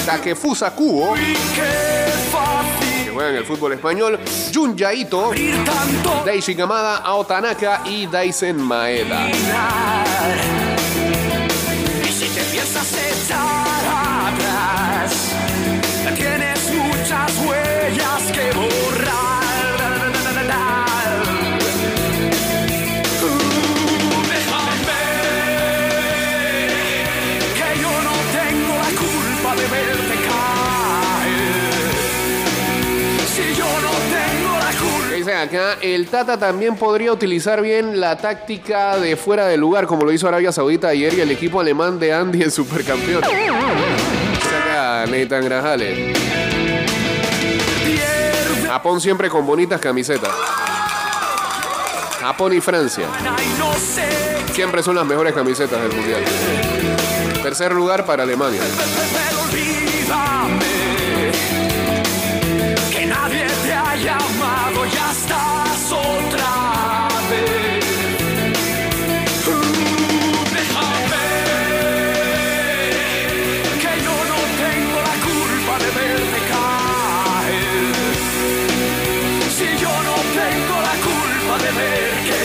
Takefusa 0.07 0.71
Kubo, 0.71 1.13
que 1.13 3.11
juega 3.13 3.29
en 3.29 3.35
el 3.35 3.45
fútbol 3.45 3.73
español, 3.73 4.19
Jun 4.51 4.75
Yaito, 4.75 5.31
Daishi 6.25 6.55
Kamada, 6.55 6.97
Ao 6.97 7.23
Tanaka 7.25 7.83
y 7.85 8.07
Daisen 8.07 8.57
Maeda. 8.57 9.29
Y 9.29 9.33
si 12.11 12.25
te 12.25 12.41
piensas 12.41 12.91
echar 12.91 13.68
acá, 35.41 35.77
el 35.81 36.07
Tata 36.07 36.37
también 36.37 36.75
podría 36.75 37.11
utilizar 37.11 37.61
bien 37.61 37.99
la 37.99 38.17
táctica 38.17 38.97
de 38.97 39.15
fuera 39.15 39.47
de 39.47 39.57
lugar, 39.57 39.87
como 39.87 40.05
lo 40.05 40.11
hizo 40.11 40.27
Arabia 40.27 40.51
Saudita 40.51 40.89
ayer 40.89 41.13
y 41.13 41.21
el 41.21 41.31
equipo 41.31 41.59
alemán 41.59 41.99
de 41.99 42.13
Andy 42.13 42.43
en 42.43 42.51
Supercampeón. 42.51 43.23
Saca. 43.23 45.05
Japón 48.67 49.01
siempre 49.01 49.29
con 49.29 49.45
bonitas 49.45 49.79
camisetas. 49.79 50.31
Japón 52.19 52.53
y 52.53 52.61
Francia. 52.61 53.07
Siempre 54.53 54.83
son 54.83 54.95
las 54.95 55.05
mejores 55.05 55.33
camisetas 55.33 55.81
del 55.81 55.93
mundial. 55.93 56.23
Tercer 57.41 57.71
lugar 57.71 58.05
para 58.05 58.23
Alemania. 58.23 58.61
Ya 64.85 65.11
estás 65.11 65.91
otra 65.91 67.07
vez. 67.29 67.85
Uh, 69.47 69.51
Déjame 70.55 71.25
que 73.81 73.91
yo 74.05 74.15
no 74.31 74.39
tengo 74.63 74.97
la 75.09 75.15
culpa 75.27 75.73
de 75.83 75.89
verte 75.99 76.39
caer. 76.51 77.95
Si 79.57 79.67
yo 79.81 79.93
no 80.09 80.15
tengo 80.39 80.75
la 80.81 80.95
culpa 81.07 81.55
de 81.63 81.71
ver 81.79 82.11
que 82.27 82.43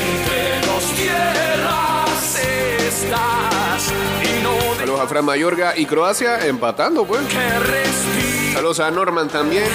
entre 0.00 0.40
dos 0.66 0.84
tierras 0.96 2.26
estás 2.86 3.82
y 4.22 4.42
no 4.42 4.54
Saludos 4.78 5.00
a 5.00 5.06
Fran 5.06 5.24
Mayorga 5.24 5.76
y 5.76 5.86
Croacia 5.86 6.46
empatando, 6.46 7.04
pues. 7.04 7.22
que. 7.26 8.52
Saludos 8.54 8.80
a 8.80 8.90
Norman 8.90 9.28
también. 9.28 9.66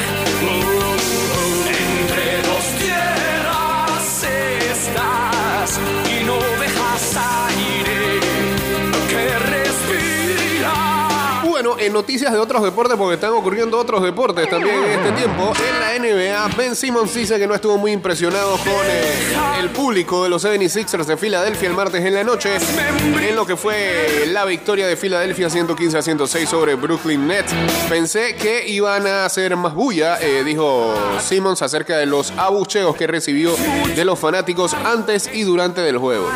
En 11.82 11.94
noticias 11.94 12.32
de 12.32 12.38
otros 12.38 12.64
deportes, 12.64 12.98
porque 12.98 13.16
están 13.16 13.32
ocurriendo 13.32 13.78
otros 13.78 14.04
deportes 14.04 14.50
también 14.50 14.76
en 14.76 14.92
este 14.92 15.12
tiempo, 15.14 15.52
en 15.58 15.80
la 15.80 15.98
NBA, 16.00 16.56
Ben 16.56 16.76
Simmons 16.76 17.14
dice 17.14 17.40
que 17.40 17.48
no 17.48 17.56
estuvo 17.56 17.78
muy 17.78 17.92
impresionado 17.92 18.52
con 18.58 18.86
eh, 18.86 19.60
el 19.60 19.70
público 19.70 20.24
de 20.24 20.30
los 20.30 20.44
76ers 20.46 21.06
de 21.06 21.18
Filadelfia 21.18 21.70
el 21.70 21.76
martes 21.76 22.04
en 22.06 22.14
la 22.14 22.24
noche, 22.24 22.52
en 22.56 23.36
lo 23.36 23.46
que 23.46 23.56
fue 23.56 24.26
la 24.28 24.46
victoria 24.46 24.88
de 24.88 24.96
Filadelfia 24.96 25.50
115 25.50 25.98
a 25.98 26.02
106 26.02 26.50
sobre 26.50 26.76
Brooklyn 26.76 27.28
Nets. 27.28 27.54
Pensé 27.90 28.36
que 28.36 28.68
iban 28.68 29.08
a 29.08 29.26
hacer 29.26 29.56
más 29.56 29.74
bulla, 29.74 30.20
eh, 30.22 30.44
dijo 30.44 30.94
Simmons 31.20 31.62
acerca 31.62 31.98
de 31.98 32.06
los 32.06 32.32
abucheos 32.32 32.96
que 32.96 33.08
recibió 33.08 33.56
de 33.96 34.06
los 34.06 34.20
fanáticos 34.20 34.74
antes 34.74 35.30
y 35.34 35.44
durante 35.44 35.82
del 35.82 35.98
juego. 35.98 36.30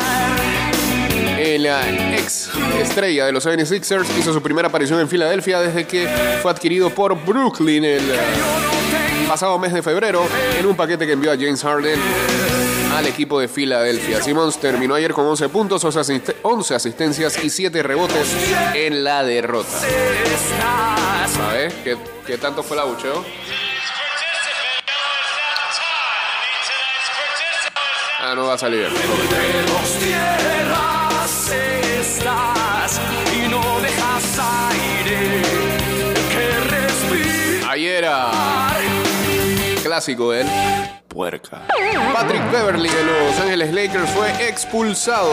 El 1.46 1.64
ex 2.14 2.50
estrella 2.80 3.26
de 3.26 3.30
los 3.32 3.46
76ers 3.46 4.04
hizo 4.18 4.32
su 4.32 4.42
primera 4.42 4.66
aparición 4.66 4.98
en 4.98 5.08
Filadelfia 5.08 5.60
desde 5.60 5.86
que 5.86 6.08
fue 6.42 6.50
adquirido 6.50 6.90
por 6.90 7.14
Brooklyn 7.24 7.84
el 7.84 8.10
eh, 8.10 8.18
pasado 9.28 9.56
mes 9.56 9.72
de 9.72 9.80
febrero 9.80 10.26
en 10.58 10.66
un 10.66 10.74
paquete 10.74 11.06
que 11.06 11.12
envió 11.12 11.30
a 11.30 11.36
James 11.36 11.62
Harden 11.62 12.00
al 12.96 13.06
equipo 13.06 13.38
de 13.38 13.46
Filadelfia. 13.46 14.20
Simmons 14.22 14.58
terminó 14.58 14.96
ayer 14.96 15.12
con 15.12 15.24
11 15.24 15.48
puntos, 15.48 15.84
11 15.84 16.00
asist- 16.00 16.34
11 16.42 16.74
asistencias 16.74 17.44
y 17.44 17.48
7 17.48 17.80
rebotes 17.80 18.26
en 18.74 19.04
la 19.04 19.22
derrota. 19.22 19.78
¿Sabes 21.32 21.72
qué, 21.84 21.96
qué 22.26 22.38
tanto 22.38 22.64
fue 22.64 22.76
el 22.76 22.82
abucheo? 22.82 23.24
Ah, 28.18 28.34
no 28.34 28.46
va 28.46 28.54
a 28.54 28.58
salir. 28.58 28.88
Clásico 39.82 40.34
él. 40.34 40.46
Puerca. 41.08 41.62
Patrick 42.12 42.50
Beverly 42.50 42.88
de 42.88 43.04
Los 43.04 43.40
Ángeles 43.40 43.72
Lakers 43.72 44.10
fue 44.10 44.48
expulsado. 44.48 45.32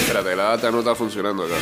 Espérate, 0.00 0.36
la 0.36 0.44
data 0.44 0.70
no 0.70 0.80
está 0.80 0.94
funcionando 0.94 1.44
acá. 1.44 1.54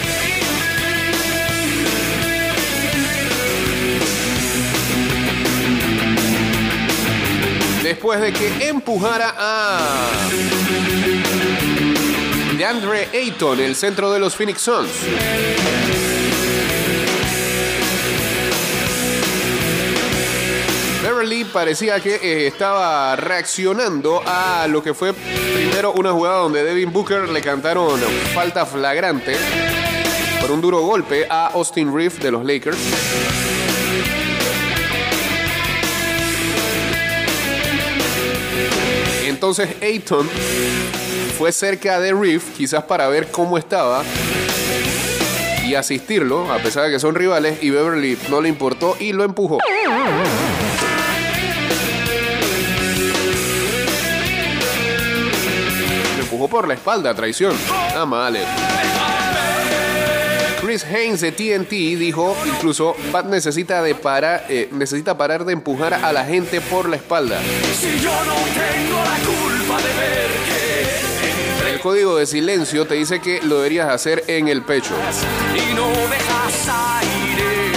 Después 7.82 8.20
de 8.20 8.32
que 8.32 8.68
empujara 8.68 9.34
a 9.38 9.78
DeAndre 12.60 13.08
Ayton, 13.14 13.58
el 13.58 13.74
centro 13.74 14.12
de 14.12 14.18
los 14.18 14.36
Phoenix 14.36 14.60
Suns. 14.60 14.90
Beverly 21.02 21.44
parecía 21.44 22.00
que 22.00 22.16
eh, 22.16 22.46
estaba 22.48 23.16
reaccionando 23.16 24.22
a 24.26 24.66
lo 24.68 24.82
que 24.82 24.92
fue 24.92 25.14
primero 25.14 25.92
una 25.92 26.12
jugada 26.12 26.40
donde 26.40 26.62
Devin 26.62 26.92
Booker 26.92 27.30
le 27.30 27.40
cantaron 27.40 27.98
falta 28.34 28.66
flagrante 28.66 29.36
por 30.42 30.50
un 30.50 30.60
duro 30.60 30.82
golpe 30.82 31.26
a 31.30 31.46
Austin 31.46 31.96
Reeves 31.96 32.20
de 32.20 32.30
los 32.30 32.44
Lakers. 32.44 33.39
Entonces 39.40 39.70
Ayton 39.80 40.28
fue 41.38 41.50
cerca 41.50 41.98
de 41.98 42.12
Reeves, 42.12 42.44
quizás 42.54 42.84
para 42.84 43.08
ver 43.08 43.30
cómo 43.30 43.56
estaba 43.56 44.02
y 45.66 45.74
asistirlo, 45.74 46.52
a 46.52 46.58
pesar 46.58 46.84
de 46.84 46.90
que 46.90 47.00
son 47.00 47.14
rivales, 47.14 47.62
y 47.62 47.70
Beverly 47.70 48.18
no 48.28 48.42
le 48.42 48.50
importó 48.50 48.98
y 49.00 49.14
lo 49.14 49.24
empujó. 49.24 49.56
Empujó 56.20 56.48
por 56.48 56.68
la 56.68 56.74
espalda, 56.74 57.14
traición. 57.14 57.56
Ah, 57.70 58.04
vale. 58.06 58.40
Chris 60.60 60.84
Haynes 60.84 61.20
de 61.22 61.32
TNT 61.32 61.70
dijo 61.98 62.36
incluso 62.46 62.94
Pat 63.10 63.24
necesita 63.26 63.82
de 63.82 63.94
parar, 63.94 64.44
eh, 64.48 64.68
necesita 64.72 65.16
parar 65.16 65.44
de 65.44 65.54
empujar 65.54 65.94
a 65.94 66.12
la 66.12 66.24
gente 66.24 66.60
por 66.60 66.88
la 66.88 66.96
espalda. 66.96 67.40
Si 67.78 67.98
yo 68.00 68.12
no 68.24 68.34
tengo 68.34 68.98
la 69.02 69.16
culpa 69.24 69.82
de 69.82 69.94
ver 69.94 71.72
El 71.72 71.80
código 71.80 72.16
de 72.16 72.26
silencio 72.26 72.86
te 72.86 72.94
dice 72.94 73.20
que 73.20 73.40
lo 73.42 73.56
deberías 73.56 73.88
hacer 73.88 74.24
en 74.26 74.48
el 74.48 74.62
pecho. 74.62 74.94
y 75.54 75.74
no 75.74 75.88
dejas 75.88 76.68
aire 77.00 77.70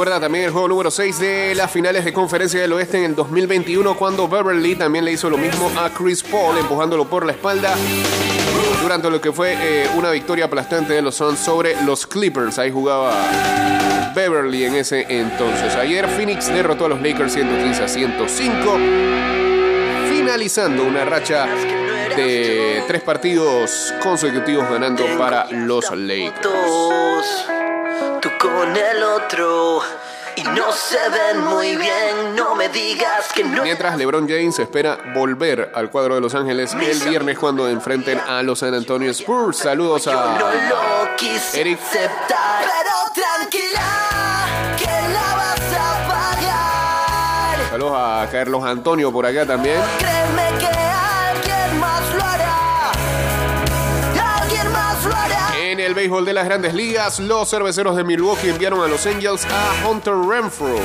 recuerda 0.00 0.18
también 0.18 0.46
el 0.46 0.50
juego 0.50 0.66
número 0.66 0.90
6 0.90 1.18
de 1.20 1.54
las 1.54 1.70
finales 1.70 2.06
de 2.06 2.12
Conferencia 2.14 2.58
del 2.58 2.72
Oeste 2.72 2.96
en 2.96 3.04
el 3.04 3.14
2021 3.14 3.94
cuando 3.98 4.26
Beverly 4.28 4.74
también 4.74 5.04
le 5.04 5.12
hizo 5.12 5.28
lo 5.28 5.36
mismo 5.36 5.70
a 5.78 5.90
Chris 5.90 6.22
Paul 6.22 6.56
empujándolo 6.56 7.04
por 7.04 7.26
la 7.26 7.32
espalda 7.32 7.74
durante 8.80 9.10
lo 9.10 9.20
que 9.20 9.30
fue 9.30 9.58
eh, 9.60 9.90
una 9.98 10.10
victoria 10.10 10.46
aplastante 10.46 10.94
de 10.94 11.02
los 11.02 11.16
Suns 11.16 11.38
sobre 11.38 11.82
los 11.82 12.06
Clippers. 12.06 12.58
Ahí 12.58 12.70
jugaba 12.70 13.12
Beverly 14.14 14.64
en 14.64 14.76
ese 14.76 15.04
entonces. 15.06 15.76
Ayer 15.76 16.08
Phoenix 16.08 16.46
derrotó 16.46 16.86
a 16.86 16.88
los 16.88 17.02
Lakers 17.02 17.34
115 17.34 17.82
a 17.82 17.88
105 17.88 18.78
finalizando 20.08 20.82
una 20.82 21.04
racha 21.04 21.46
de 22.16 22.84
tres 22.86 23.02
partidos 23.02 23.92
consecutivos 24.02 24.66
ganando 24.70 25.04
para 25.18 25.44
los 25.50 25.90
Lakers. 25.94 27.69
Fotos, 28.20 28.38
tú 28.38 28.48
con 28.48 28.76
el 28.76 29.02
otro 29.02 29.80
y 30.36 30.42
no 30.42 30.72
se 30.72 30.98
ven 31.10 31.40
muy 31.44 31.76
bien. 31.76 32.34
No 32.36 32.54
me 32.54 32.68
digas 32.68 33.32
que 33.34 33.44
no. 33.44 33.62
Mientras 33.62 33.96
LeBron 33.96 34.28
James 34.28 34.58
espera 34.58 34.98
volver 35.14 35.72
al 35.74 35.90
cuadro 35.90 36.14
de 36.14 36.20
Los 36.20 36.34
Ángeles 36.34 36.74
el 36.74 37.00
viernes 37.08 37.38
cuando 37.38 37.68
enfrenten 37.68 38.18
a 38.20 38.42
los 38.42 38.58
San 38.58 38.74
Antonio 38.74 39.10
Spurs. 39.10 39.58
Saludos 39.58 40.06
a 40.08 40.38
Eric. 41.54 41.78
aceptar, 41.80 42.64
pero 42.64 43.26
tranquila 43.26 44.76
que 44.78 45.12
la 45.12 45.36
vas 45.36 45.60
a 45.78 46.08
pagar. 46.08 47.70
saludos 47.70 47.96
a 47.96 48.28
Carlos 48.30 48.64
Antonio 48.64 49.12
por 49.12 49.26
acá 49.26 49.46
también. 49.46 49.80
El 55.90 55.96
béisbol 55.96 56.24
de 56.24 56.32
las 56.32 56.44
Grandes 56.44 56.72
Ligas, 56.72 57.18
los 57.18 57.50
cerveceros 57.50 57.96
de 57.96 58.04
Milwaukee 58.04 58.48
enviaron 58.48 58.80
a 58.80 58.86
los 58.86 59.04
Angels 59.06 59.44
a 59.44 59.88
Hunter 59.88 60.14
Renfro. 60.14 60.76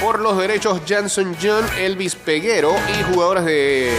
por 0.00 0.20
los 0.20 0.38
derechos, 0.38 0.80
Janson 0.88 1.36
John, 1.42 1.66
Elvis 1.78 2.14
Peguero 2.14 2.74
y 2.98 3.12
jugadores 3.12 3.44
de 3.44 3.92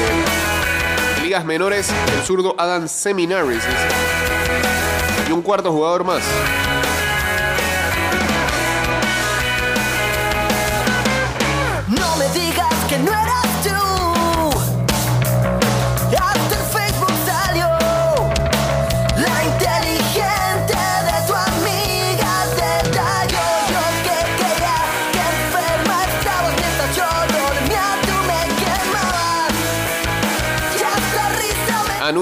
ligas 1.22 1.46
menores, 1.46 1.92
el 2.16 2.26
zurdo 2.26 2.56
Adam 2.58 2.88
Seminaris. 2.88 3.62
Y 5.28 5.32
un 5.32 5.44
cuarto 5.44 5.72
jugador 5.72 6.04
más. 6.04 6.24
No 11.90 12.16
me 12.16 12.28
digas 12.30 12.74
que 12.90 12.98
no 12.98 13.12
eras 13.12 13.49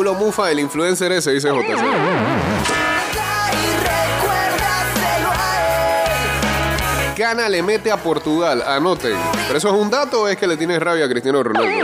Anulo 0.07 0.25
Mufa, 0.25 0.49
el 0.49 0.59
influencer 0.59 1.11
ese, 1.11 1.33
dice 1.33 1.49
JC. 1.49 1.83
Gana 7.17 7.49
le 7.49 7.61
mete 7.61 7.91
a 7.91 7.97
Portugal, 7.97 8.63
anoten. 8.65 9.17
¿Pero 9.47 9.57
eso 9.57 9.67
es 9.67 9.73
un 9.73 9.89
dato 9.89 10.21
o 10.21 10.27
es 10.29 10.37
que 10.37 10.47
le 10.47 10.55
tienes 10.55 10.79
rabia 10.79 11.05
a 11.05 11.09
Cristiano 11.09 11.43
Ronaldo? 11.43 11.69
¿Qué 11.69 11.83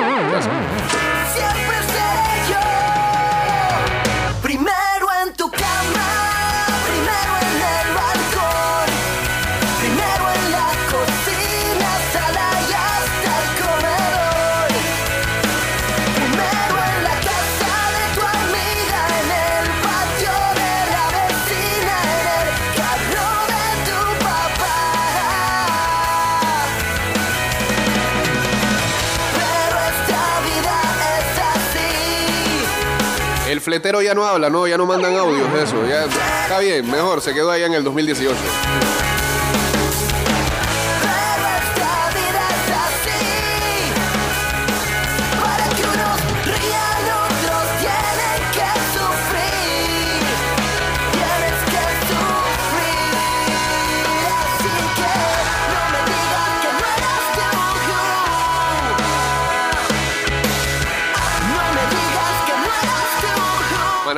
fletero 33.64 34.02
ya 34.02 34.14
no 34.14 34.26
habla, 34.26 34.50
no, 34.50 34.68
ya 34.68 34.78
no 34.78 34.86
mandan 34.86 35.16
audios, 35.16 35.48
eso. 35.56 35.88
Ya, 35.88 36.06
está 36.06 36.60
bien, 36.60 36.90
mejor, 36.92 37.22
se 37.22 37.34
quedó 37.34 37.50
allá 37.50 37.66
en 37.66 37.74
el 37.74 37.84
2018. 37.84 39.13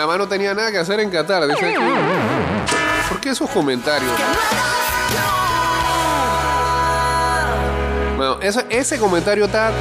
Panamá 0.06 0.24
no 0.24 0.28
tenía 0.28 0.54
nada 0.54 0.72
que 0.72 0.78
hacer 0.78 1.00
en 1.00 1.10
Qatar, 1.10 1.48
dice. 1.48 1.74
¿Por 3.10 3.20
qué 3.20 3.30
esos 3.30 3.50
comentarios? 3.50 4.12
Bueno, 8.16 8.38
ese, 8.40 8.64
ese 8.70 9.00
comentario 9.00 9.46
está 9.46 9.72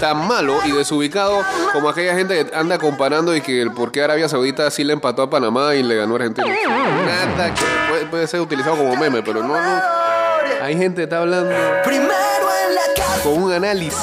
tan 0.00 0.26
malo 0.26 0.60
y 0.64 0.72
desubicado 0.72 1.44
como 1.74 1.90
aquella 1.90 2.14
gente 2.14 2.46
que 2.46 2.56
anda 2.56 2.78
comparando 2.78 3.36
y 3.36 3.42
que 3.42 3.60
el 3.60 3.72
por 3.72 3.92
qué 3.92 4.02
Arabia 4.02 4.26
Saudita 4.26 4.70
sí 4.70 4.84
le 4.84 4.94
empató 4.94 5.20
a 5.20 5.28
Panamá 5.28 5.74
y 5.74 5.82
le 5.82 5.96
ganó 5.96 6.14
a 6.14 6.16
Argentina. 6.16 6.48
Nada 6.48 7.52
que 7.52 7.62
puede, 7.90 8.06
puede 8.06 8.26
ser 8.26 8.40
utilizado 8.40 8.74
como 8.74 8.96
meme, 8.96 9.22
pero 9.22 9.42
no, 9.42 9.48
no. 9.48 9.82
Hay 10.62 10.78
gente 10.78 10.96
que 10.96 11.04
está 11.04 11.18
hablando 11.18 11.54
con 13.22 13.42
un 13.42 13.52
análisis 13.52 14.02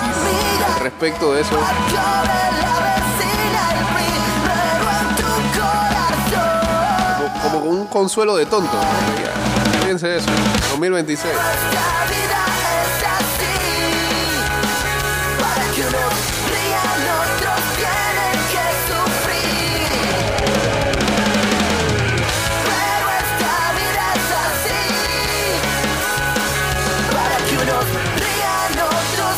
respecto 0.84 1.34
de 1.34 1.42
eso. 1.42 1.58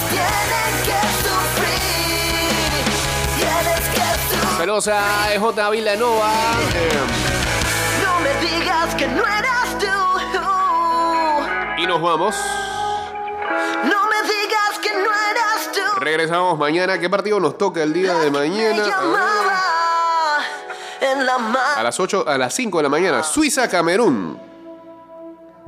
Tienen 0.10 0.74
que 0.84 1.02
sufrir. 1.24 2.82
Tienes 3.38 3.86
que 3.90 4.08
sufrir. 4.30 4.58
Saludos 4.58 4.88
a 4.88 5.34
EJ 5.34 5.70
Villanova. 5.72 6.32
eh, 6.74 7.27
nos 11.98 12.04
vamos. 12.04 12.36
No 13.84 14.08
me 14.08 14.22
digas 14.24 14.80
que 14.82 14.90
no 14.92 15.10
eras 15.10 15.72
tú. 15.74 16.00
Regresamos 16.00 16.58
mañana. 16.58 17.00
¿Qué 17.00 17.10
partido 17.10 17.40
nos 17.40 17.58
toca 17.58 17.82
el 17.84 17.94
día 17.94 18.16
de 18.16 18.32
mañana? 18.32 18.84
A 21.76 21.84
las 21.84 22.00
8, 22.00 22.26
a 22.28 22.38
las 22.38 22.54
5 22.54 22.78
de 22.78 22.84
la 22.84 22.90
mañana. 22.90 23.24
Suiza-Camerún. 23.24 24.47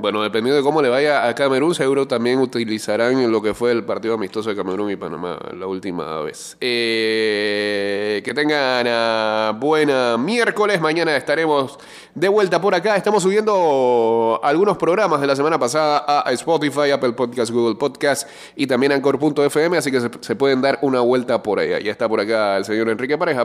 Bueno, 0.00 0.22
dependiendo 0.22 0.56
de 0.56 0.62
cómo 0.62 0.80
le 0.80 0.88
vaya 0.88 1.28
a 1.28 1.34
Camerún, 1.34 1.74
seguro 1.74 2.08
también 2.08 2.38
utilizarán 2.38 3.30
lo 3.30 3.42
que 3.42 3.52
fue 3.52 3.70
el 3.70 3.84
partido 3.84 4.14
amistoso 4.14 4.48
de 4.48 4.56
Camerún 4.56 4.90
y 4.90 4.96
Panamá 4.96 5.38
la 5.52 5.66
última 5.66 6.22
vez. 6.22 6.56
Eh, 6.58 8.22
que 8.24 8.32
tengan 8.32 8.86
ah, 8.88 9.54
buena 9.60 10.16
miércoles. 10.16 10.80
Mañana 10.80 11.14
estaremos 11.14 11.78
de 12.14 12.28
vuelta 12.30 12.58
por 12.62 12.74
acá. 12.74 12.96
Estamos 12.96 13.22
subiendo 13.22 14.40
algunos 14.42 14.78
programas 14.78 15.20
de 15.20 15.26
la 15.26 15.36
semana 15.36 15.58
pasada 15.58 16.02
a 16.06 16.32
Spotify, 16.32 16.92
Apple 16.92 17.12
Podcast, 17.12 17.50
Google 17.50 17.74
Podcast 17.74 18.26
y 18.56 18.66
también 18.66 18.92
Anchor.fm, 18.92 19.76
así 19.76 19.90
que 19.90 20.00
se, 20.00 20.08
se 20.20 20.34
pueden 20.34 20.62
dar 20.62 20.78
una 20.80 21.00
vuelta 21.00 21.42
por 21.42 21.58
allá. 21.58 21.78
Ya 21.78 21.92
está 21.92 22.08
por 22.08 22.20
acá 22.20 22.56
el 22.56 22.64
señor 22.64 22.88
Enrique 22.88 23.18
Pareja. 23.18 23.44